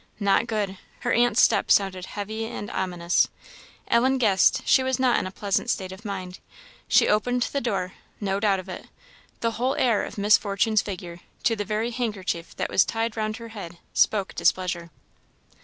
Not 0.19 0.47
good; 0.47 0.79
her 1.01 1.13
aunt's 1.13 1.43
step 1.43 1.69
sounded 1.69 2.07
heavy 2.07 2.47
and 2.47 2.71
ominous; 2.71 3.27
Ellen 3.87 4.17
guessed 4.17 4.63
she 4.65 4.81
was 4.81 4.97
not 4.97 5.19
in 5.19 5.27
a 5.27 5.31
pleasant 5.31 5.69
state 5.69 5.91
of 5.91 6.03
mind. 6.03 6.39
She 6.87 7.07
opened 7.07 7.43
the 7.53 7.61
door 7.61 7.93
no 8.19 8.39
doubt 8.39 8.59
of 8.59 8.67
it 8.67 8.87
the 9.41 9.51
whole 9.51 9.75
air 9.75 10.03
of 10.03 10.17
Miss 10.17 10.39
Fortune's 10.39 10.81
figure, 10.81 11.19
to 11.43 11.55
the 11.55 11.65
very 11.65 11.91
handkerchief 11.91 12.55
that 12.55 12.71
was 12.71 12.83
tied 12.83 13.15
round 13.15 13.37
her 13.37 13.49
head, 13.49 13.77
spoke 13.93 14.33
displeasure. 14.33 14.89